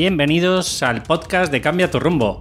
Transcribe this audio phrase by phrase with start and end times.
[0.00, 2.38] Bienvenidos al podcast de Cambia tu rumbo.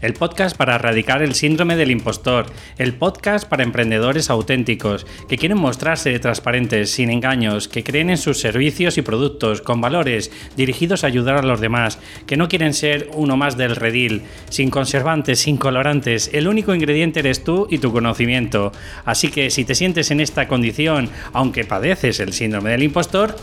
[0.00, 2.46] El podcast para erradicar el síndrome del impostor.
[2.76, 8.38] El podcast para emprendedores auténticos, que quieren mostrarse transparentes, sin engaños, que creen en sus
[8.38, 13.10] servicios y productos, con valores, dirigidos a ayudar a los demás, que no quieren ser
[13.12, 16.30] uno más del redil, sin conservantes, sin colorantes.
[16.32, 18.70] El único ingrediente eres tú y tu conocimiento.
[19.04, 23.34] Así que si te sientes en esta condición, aunque padeces el síndrome del impostor,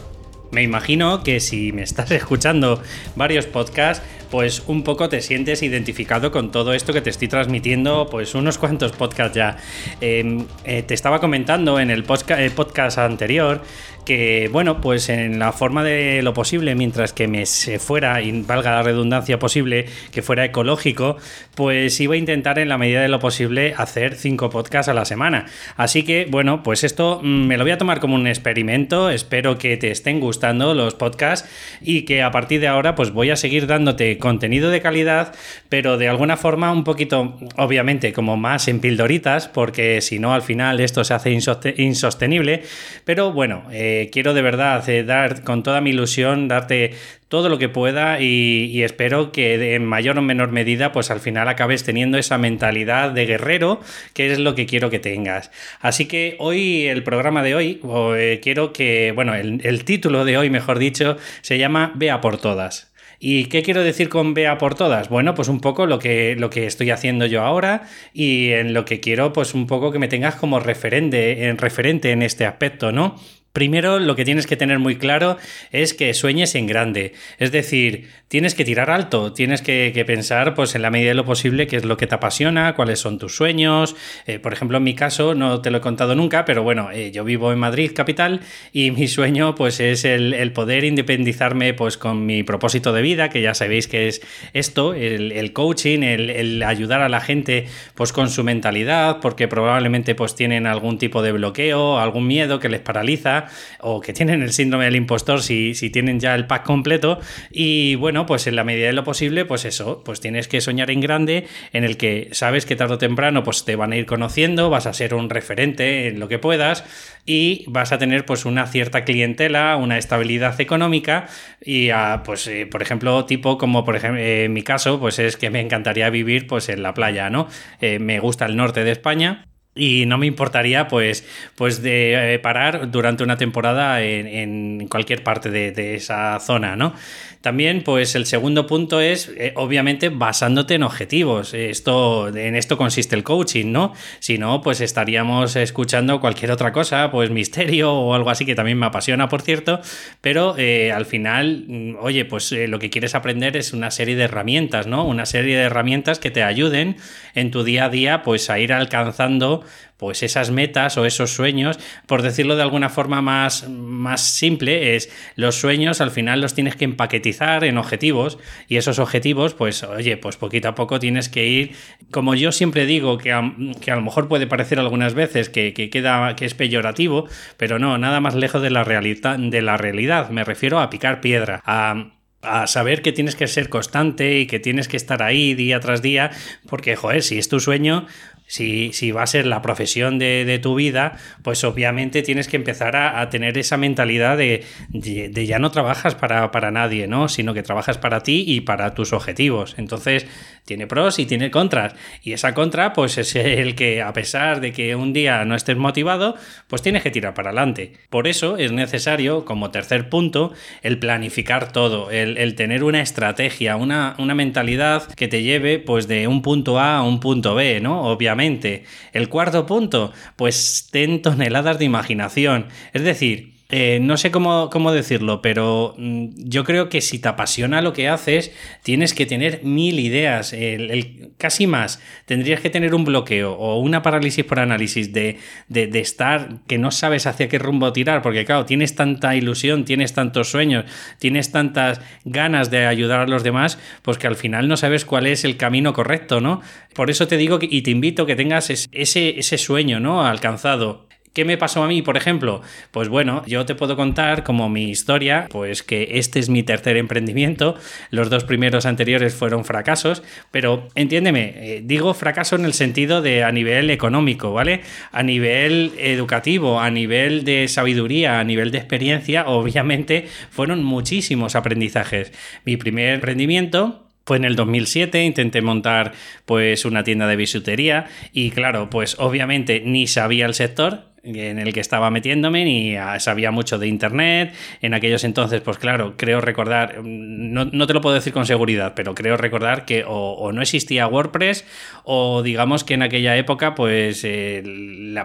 [0.56, 2.82] me imagino que si me estás escuchando
[3.16, 4.02] varios podcasts,
[4.32, 8.58] pues un poco te sientes identificado con todo esto que te estoy transmitiendo, pues unos
[8.58, 9.58] cuantos podcasts ya.
[10.00, 13.62] Em, eh, te estaba comentando en el eh, podcast anterior
[14.06, 18.44] que, bueno, pues en la forma de lo posible, mientras que me se fuera, y
[18.44, 21.18] valga la redundancia posible, que fuera ecológico,
[21.56, 25.06] pues iba a intentar en la medida de lo posible hacer cinco podcasts a la
[25.06, 25.46] semana.
[25.76, 29.58] Así que, bueno, pues esto mm, me lo voy a tomar como un experimento, espero
[29.58, 31.50] que te estén gustando los podcasts
[31.82, 35.34] y que a partir de ahora pues voy a seguir dándote contenido de calidad,
[35.70, 40.42] pero de alguna forma un poquito, obviamente, como más en pildoritas, porque si no al
[40.42, 41.32] final esto se hace
[41.78, 42.64] insostenible,
[43.04, 46.94] pero bueno, eh, quiero de verdad eh, dar con toda mi ilusión, darte
[47.28, 51.48] todo lo que pueda y, espero que en mayor o menor medida pues al final
[51.48, 53.82] acabes teniendo esa mentalidad de guerrero
[54.14, 55.52] que es lo que quiero que tengas.
[55.82, 57.82] Así que hoy el programa de hoy
[58.18, 62.94] eh, quiero que, bueno, el, título de hoy mejor dicho se llama Vea por todas.
[63.20, 65.10] ¿Y qué quiero decir con vea por todas?
[65.10, 68.86] Bueno, pues un poco lo que, lo que estoy haciendo yo ahora y en lo
[68.86, 72.92] que quiero, pues un poco que me tengas como referente en, referente en este aspecto,
[72.92, 73.16] ¿no?
[73.56, 75.38] Primero, lo que tienes que tener muy claro
[75.72, 77.14] es que sueñes en grande.
[77.38, 81.24] Es decir, tienes que tirar alto, tienes que, pensar, pues en la medida de lo
[81.24, 83.96] posible, qué es lo que te apasiona, cuáles son tus sueños.
[84.28, 87.12] Eh, por ejemplo, en mi caso, no te lo he contado nunca, pero bueno, eh,
[87.12, 88.42] yo vivo en Madrid, capital,
[88.74, 93.42] y mi sueño, pues, es el, poder independizarme, pues, con mi propósito de vida, que
[93.42, 98.30] ya sabéis que es esto, el, coaching, el, el, ayudar a la gente, pues, con
[98.30, 103.45] su mentalidad, porque probablemente, pues, tienen algún tipo de bloqueo, algún miedo que les paraliza
[103.80, 107.20] o que tienen el síndrome del impostor si, si tienen ya el pack completo.
[107.52, 110.92] Y bueno, pues en la medida de lo posible, pues eso, pues tienes que soñar
[110.92, 114.06] en grande, en el que sabes que tarde o temprano pues te van a ir
[114.06, 116.84] conociendo, vas a ser un referente en lo que puedas
[117.26, 121.28] y vas a tener pues una cierta clientela, una estabilidad económica
[121.64, 121.90] y
[122.24, 125.60] pues eh, por ejemplo tipo como por ejemplo en mi caso pues es que me
[125.60, 127.48] encantaría vivir pues en la playa, ¿no?
[127.82, 132.40] Eh, me gusta el norte de España y no me importaría, pues, pues de eh,
[132.40, 136.94] parar durante una temporada en, cualquier parte de, de, esa zona, ¿no?
[137.42, 141.54] También, pues el segundo punto es, eh, obviamente, basándote en objetivos.
[141.54, 143.94] Esto, en esto consiste el coaching, ¿no?
[144.20, 148.80] Si no, pues estaríamos escuchando cualquier otra cosa, pues misterio o algo así que también
[148.80, 149.82] me apasiona, por cierto.
[150.22, 154.24] Pero eh, al final, mm, oye, pues lo que quieres aprender es una serie de
[154.24, 155.06] herramientas, ¿no?
[155.06, 156.96] Una serie de herramientas que te ayuden
[157.36, 159.65] en tu día a día, pues a ir alcanzando
[159.98, 165.10] pues esas metas o esos sueños, por decirlo de alguna forma más, más simple, es
[165.36, 168.38] los sueños al final los tienes que empaquetizar en objetivos
[168.68, 171.76] y esos objetivos, pues oye, pues poquito a poco tienes que ir,
[172.12, 175.74] como yo siempre digo, que a, que a lo mejor puede parecer algunas veces que,
[175.74, 177.28] queda, que es peyorativo,
[177.58, 181.22] pero no, nada más lejos de la, realidad, de la realidad, me refiero a picar
[181.22, 182.12] piedra, a
[182.46, 186.02] a saber que tienes que ser constante y que tienes que estar ahí día tras
[186.02, 186.32] día,
[186.68, 188.06] porque, joder, si es tu sueño,
[188.48, 192.96] si, si, va a ser la profesión de, tu vida, pues obviamente tienes que empezar
[192.96, 197.28] a, tener esa mentalidad de, de, ya no trabajas para, para, nadie, ¿no?
[197.28, 199.76] Sino que trabajas para ti y para tus objetivos.
[199.78, 200.28] Entonces,
[200.66, 201.96] tiene pros y tiene contras.
[202.24, 205.78] Y esa contra, pues es el que, a pesar de que un día no estés
[205.78, 206.36] motivado,
[206.68, 207.94] pues tienes que tirar para adelante.
[208.10, 214.16] Por eso es necesario, como tercer punto, el planificar todo, el, tener una estrategia, una,
[214.18, 218.04] una mentalidad que te lleve, pues, de un punto A a un punto B, ¿no?
[218.04, 222.68] Obviamente el cuarto punto, pues ten toneladas de imaginación.
[222.94, 227.82] Es decir, eh, no sé cómo, decirlo, pero mm, yo creo que si te apasiona
[227.82, 228.52] lo que haces,
[228.84, 232.00] tienes que tener mil ideas, el, casi más.
[232.26, 236.92] Tendrías que tener un bloqueo o una parálisis por análisis de, de, estar que no
[236.92, 240.86] sabes hacia qué rumbo tirar, porque claro, tienes tanta ilusión, tienes tantos sueños,
[241.18, 245.26] tienes tantas ganas de ayudar a los demás, pues que al final no sabes cuál
[245.26, 246.62] es el camino correcto, ¿no?
[246.94, 250.24] Por eso te digo y te invito a que tengas ese, ese sueño, ¿no?
[250.26, 252.62] Alcanzado ¿Qué me pasó a mí, por ejemplo?
[252.92, 256.96] Pues bueno, yo te puedo contar como mi historia, pues que este es mi tercer
[256.96, 257.76] emprendimiento,
[258.10, 263.44] los dos primeros anteriores fueron fracasos, pero entiéndeme, eh, digo fracaso en el sentido de
[263.44, 264.80] a nivel económico, ¿vale?
[265.12, 272.32] A nivel educativo, a nivel de sabiduría, a nivel de experiencia, obviamente fueron muchísimos aprendizajes.
[272.64, 276.14] Mi primer emprendimiento fue en el 2007, intenté montar
[276.46, 281.74] pues una tienda de bisutería y claro, pues obviamente ni sabía el sector, en el
[281.74, 284.54] que estaba metiéndome ni sabía mucho de internet.
[284.82, 288.94] En aquellos entonces, pues claro, creo recordar, no, no te lo puedo decir con seguridad,
[288.96, 291.66] pero creo recordar que o, no existía WordPress
[292.04, 294.64] o digamos que en aquella época, pues eh,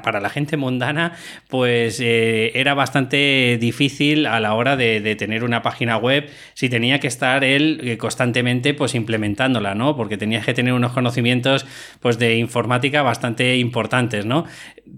[0.02, 1.12] para la gente mundana,
[1.48, 7.00] pues eh, era bastante difícil a la hora de, tener una página web si tenía
[7.00, 9.96] que estar él eh, constantemente pues implementándola, ¿no?
[9.96, 11.66] Porque tenías que tener unos conocimientos
[12.00, 14.44] pues de informática bastante importantes, ¿no?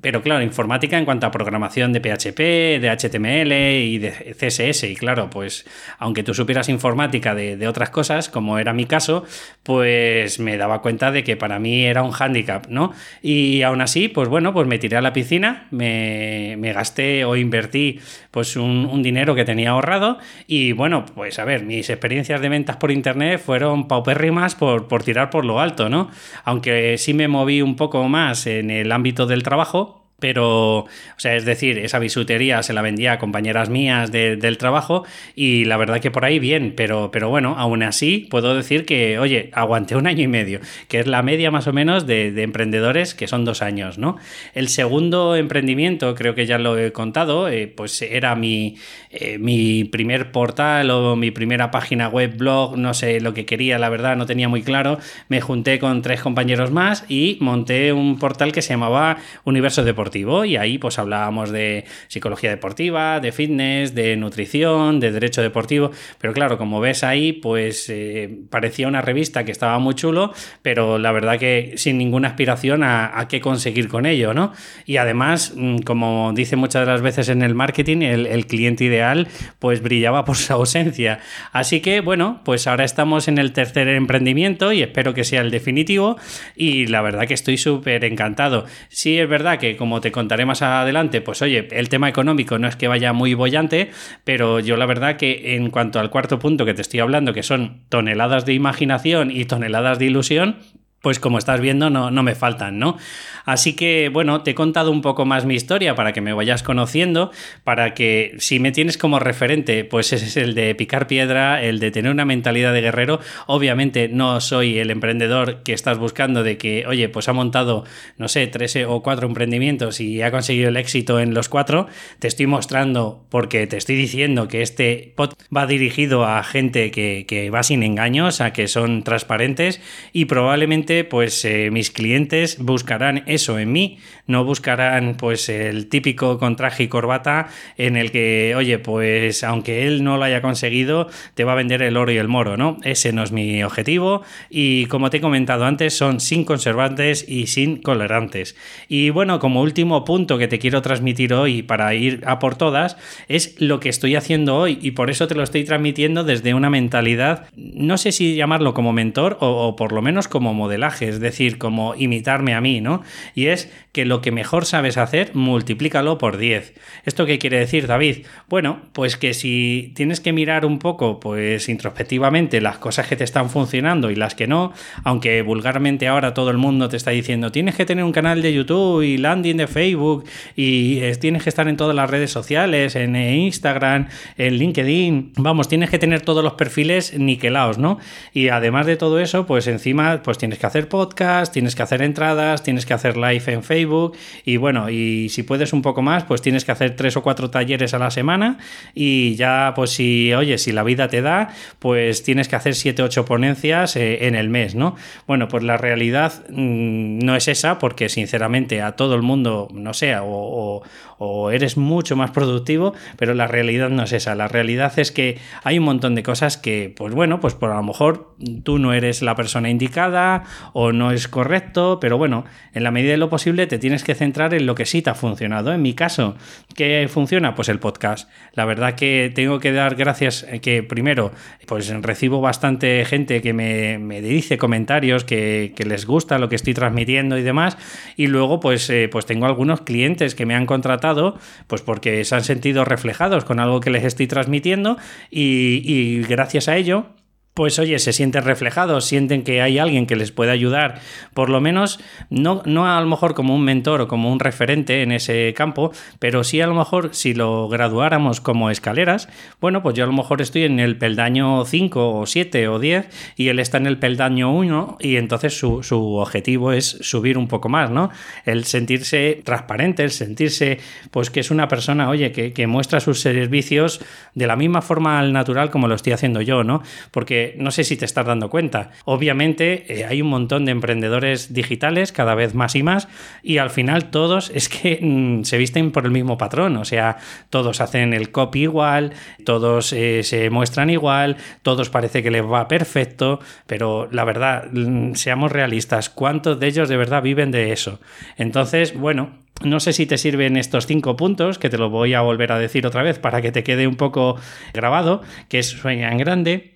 [0.01, 2.39] Pero claro, informática en cuanto a programación de PHP,
[2.81, 4.85] de HTML y de CSS.
[4.85, 5.67] Y claro, pues
[5.99, 9.25] aunque tú supieras informática de, otras cosas, como era mi caso,
[9.63, 12.93] pues me daba cuenta de que para mí era un hándicap, ¿no?
[13.23, 18.01] Y aún así, pues bueno, pues me tiré a la piscina, me, gasté o invertí
[18.31, 22.77] pues un, dinero que tenía ahorrado y bueno, pues a ver, mis experiencias de ventas
[22.77, 26.11] por internet fueron paupérrimas por, por tirar por lo alto, ¿no?
[26.45, 31.35] Aunque sí me moví un poco más en el ámbito del trabajo, pero, o sea,
[31.35, 35.05] es decir, esa bisutería se la vendía a compañeras mías del trabajo
[35.35, 39.19] y la verdad que por ahí bien, pero, pero bueno, aún así puedo decir que,
[39.19, 43.17] oye, aguanté un año y medio, que es la media más o menos de, emprendedores
[43.17, 44.17] que son dos años, ¿no?
[44.55, 48.77] El segundo emprendimiento, creo que ya lo he contado, eh, pues era mi,
[49.11, 53.77] eh, mi primer portal o mi primera página web, blog, no sé lo que quería,
[53.81, 55.01] la verdad, no tenía muy claro.
[55.29, 59.83] Me junté con tres compañeros más y monté un portal que se llamaba Universo
[60.13, 66.33] Y ahí pues hablábamos de psicología deportiva, de fitness, de nutrición, de derecho deportivo, pero
[66.33, 70.33] claro, como ves ahí pues eh, parecía una revista que estaba muy chulo,
[70.63, 74.53] pero la verdad que sin ninguna aspiración a, qué conseguir con ello, ¿no?
[74.85, 78.85] Y además, mm, como dice muchas de las veces en el marketing, el, el cliente
[78.85, 81.21] ideal pues brillaba por su ausencia.
[81.53, 85.51] Así que bueno, pues ahora estamos en el tercer emprendimiento y espero que sea el
[85.51, 86.17] definitivo
[86.57, 88.67] y la verdad que estoy súper encantado.
[88.89, 92.69] Sí es verdad que como te contaré más adelante, pues oye, el tema económico no
[92.69, 93.91] es que vaya muy bollante,
[94.25, 97.43] pero yo la verdad que en cuanto al cuarto punto que te estoy hablando, que
[97.43, 100.59] son toneladas de imaginación y toneladas de ilusión,
[101.03, 102.97] pues como estás viendo no, no, me faltan, ¿no?
[103.45, 106.63] Así que bueno, te he contado un poco más mi historia para que me vayas
[106.63, 107.33] conociendo,
[107.65, 111.81] para que si me tienes como referente, pues ese es el de picar piedra, el
[111.81, 113.19] de tener una mentalidad de guerrero.
[113.47, 117.85] Obviamente no soy el emprendedor que estás buscando de que, oye, pues ha montado,
[118.17, 121.89] no sé, tres o cuatro emprendimientos y ha conseguido el éxito en los cuatro.
[122.21, 127.25] Te estoy mostrando porque te estoy diciendo que este pod va dirigido a gente que,
[127.27, 129.81] que va sin engaños, a que son transparentes
[130.13, 136.39] y probablemente pues eh, mis clientes buscarán eso en mí, no buscarán pues el típico
[136.39, 137.49] con traje y corbata
[137.79, 141.83] en el que, oye, pues aunque él no lo haya conseguido, te va a vender
[141.83, 142.79] el oro y el moro, ¿no?
[142.83, 147.47] Ese no es mi objetivo y como te he comentado antes, son sin conservantes y
[147.47, 148.57] sin colorantes.
[148.89, 152.97] Y bueno, como último punto que te quiero transmitir hoy para ir a por todas,
[153.29, 156.71] es lo que estoy haciendo hoy y por eso te lo estoy transmitiendo desde una
[156.71, 161.21] mentalidad, no sé si llamarlo como mentor o, o por lo menos como modelo es
[161.21, 163.03] decir, como imitarme a mí, ¿no?
[163.35, 166.75] Y es que lo que mejor sabes hacer, multiplícalo por 10.
[167.05, 168.27] ¿Esto qué quiere decir, David?
[168.49, 173.25] Bueno, pues que si tienes que mirar un poco, pues introspectivamente, las cosas que te
[173.25, 174.73] están funcionando y las que no,
[175.05, 178.53] aunque vulgarmente ahora todo el mundo te está diciendo, tienes que tener un canal de
[178.53, 180.25] YouTube y landing de Facebook
[180.57, 184.09] y eh, tienes que estar en todas las redes sociales, en eh, Instagram,
[184.39, 187.99] en LinkedIn, vamos, tienes que tener todos los perfiles niquelados, ¿no?
[188.33, 192.03] Y además de todo eso, pues encima, pues tienes que hacer podcast, tienes que hacer
[192.03, 196.25] entradas, tienes que hacer live en Facebook y bueno, y si puedes un poco más,
[196.25, 198.59] pues tienes que hacer tres o cuatro talleres a la semana
[198.95, 203.03] y ya pues si, oye, si la vida te da, pues tienes que hacer siete
[203.03, 204.97] o ocho ponencias eh, en el mes, ¿no?
[205.27, 209.95] Bueno, pues la realidad mm, no es esa porque sinceramente a todo el mundo, no
[209.95, 210.83] sé, o,
[211.19, 214.35] o eres mucho más productivo, pero la realidad no es esa.
[214.35, 217.77] La realidad es que hay un montón de cosas que, pues bueno, pues por a
[217.77, 222.85] lo mejor tú no eres la persona indicada o no es correcto, pero bueno, en
[222.85, 225.15] la medida de lo posible te tienes que centrar en lo que sí te ha
[225.15, 225.73] funcionado.
[225.73, 226.37] En mi caso,
[226.75, 227.55] ¿qué funciona?
[227.55, 228.29] Pues el podcast.
[228.55, 231.33] La verdad que tengo que dar gracias eh, que primero,
[231.67, 237.37] pues recibo bastante gente que me, dice comentarios que, les gusta lo que estoy transmitiendo
[237.37, 237.77] y demás,
[238.17, 242.35] y luego pues, eh, pues tengo algunos clientes que me han contratado, pues porque se
[242.35, 244.97] han sentido reflejados con algo que les estoy transmitiendo
[245.31, 247.07] y gracias a ello
[247.55, 251.01] pues oye, se sienten reflejados, sienten que hay alguien que les puede ayudar,
[251.35, 255.03] por lo menos, no, no a lo mejor como un mentor o como un referente
[255.03, 259.29] en ese campo, pero sí a lo mejor si lo graduáramos como escaleras,
[259.61, 263.35] bueno, pues yo a lo mejor estoy en el peldaño 5 o 7 o 10
[263.37, 267.49] y él está en el peldaño 1 y entonces su, su objetivo es subir un
[267.49, 268.11] poco más, ¿no?
[268.47, 270.79] El sentirse transparente, el sentirse,
[271.11, 274.01] pues que es una persona, oye, que, que muestra sus servicios
[274.35, 276.83] de la misma forma al natural como lo estoy haciendo yo, ¿no?
[277.11, 278.91] Porque no sé si te estás dando cuenta.
[279.05, 283.09] Obviamente eh, hay un montón de emprendedores digitales, cada vez más y más,
[283.43, 287.19] y al final todos es que mm, se visten por el mismo patrón, o sea,
[287.51, 289.13] todos hacen el copy igual,
[289.45, 295.15] todos eh, se muestran igual, todos parece que les va perfecto, pero la verdad, mm,
[295.15, 298.01] seamos realistas, ¿cuántos de ellos de verdad viven de eso?
[298.37, 302.21] Entonces, bueno, no sé si te sirven estos cinco puntos, que te lo voy a
[302.21, 304.37] volver a decir otra vez para que te quede un poco
[304.73, 306.72] grabado, que es grande,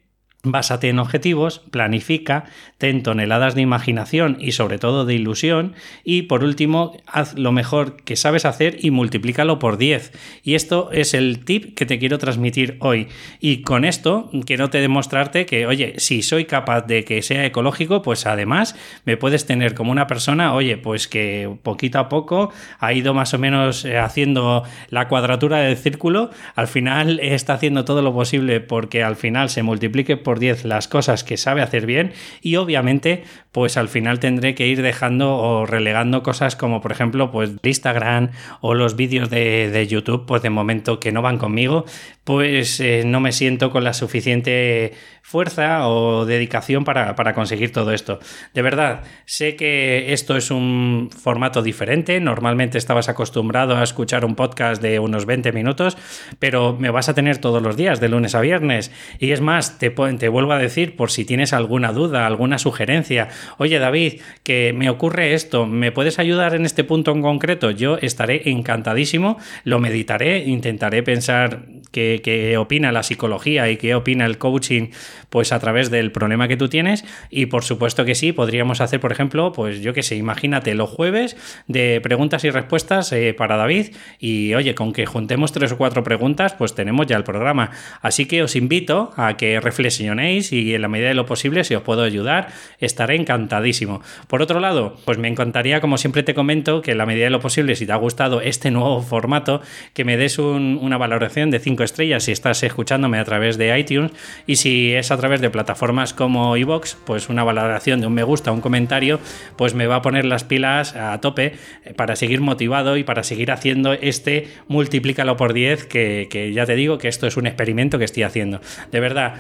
[0.49, 2.45] Básate en objetivos, planifica,
[2.79, 5.75] ten toneladas de imaginación y sobre todo de ilusión
[6.05, 10.13] y por último haz lo mejor que sabes hacer y multiplícalo por 10.
[10.45, 13.09] Y esto es el tip que te quiero transmitir hoy.
[13.41, 18.03] Y con esto quiero te demostrarte que, oye, si soy capaz de que sea ecológico,
[18.03, 22.93] pues además me puedes tener como una persona, oye, pues que poquito a poco ha
[22.93, 28.01] ido más o menos eh, haciendo la cuadratura del círculo, al final está haciendo todo
[28.01, 32.13] lo posible porque al final se multiplique por 10 las cosas que sabe hacer bien
[32.41, 37.31] y obviamente pues al final tendré que ir dejando o relegando cosas como por ejemplo
[37.31, 41.85] pues Instagram o los vídeos de, YouTube pues de momento que no van conmigo
[42.25, 44.95] pues eh, no me siento con la suficiente
[45.27, 48.21] fuerza o dedicación para, para, conseguir todo esto.
[48.55, 52.21] De verdad, sé que esto es un formato diferente.
[52.21, 55.99] Normalmente estabas acostumbrado a escuchar un podcast de unos 20 minutos,
[56.39, 58.93] pero me vas a tener todos los días, de lunes a viernes.
[59.19, 63.29] Y es más, te, te vuelvo a decir, por si tienes alguna duda, alguna sugerencia,
[63.59, 67.71] oye David, que me ocurre esto, ¿me puedes ayudar en este punto en concreto?
[67.71, 74.39] Yo estaré encantadísimo, lo meditaré, intentaré pensar qué, opina la psicología y qué opina el
[74.39, 74.89] coaching,
[75.31, 77.05] pues a través del problema que tú tienes.
[77.31, 80.91] Y por supuesto que sí, podríamos hacer, por ejemplo, pues yo qué sé, imagínate los
[80.91, 83.95] jueves de preguntas y respuestas eh, para David.
[84.19, 87.71] Y oye, con que juntemos tres o cuatro preguntas, pues tenemos ya el programa.
[88.01, 90.06] Así que os invito a que reflexionéis
[90.53, 92.49] y en la medida de lo posible, si os puedo ayudar,
[92.79, 94.03] estaré encantadísimo.
[94.29, 97.31] Por otro lado, pues me encantaría, como siempre te comento, que en la medida de
[97.31, 99.61] lo posible, si te ha gustado este nuevo formato,
[99.95, 104.13] que me des una valoración de 5 estrellas si estás escuchándome a través de iTunes
[104.47, 108.23] y si es a través de plataformas como iVoox, pues una valoración de un me
[108.23, 109.21] gusta, un comentario,
[109.57, 113.23] pues me va a poner las pilas a tope eh, para seguir motivado y para
[113.23, 117.99] seguir haciendo este multiplícalo por 10 que, ya te digo que esto es un experimento
[117.99, 118.61] que estoy haciendo.
[118.91, 119.35] De verdad,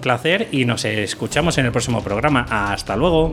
[0.00, 2.46] placer y nos escuchamos en el próximo programa.
[2.48, 3.32] Hasta luego.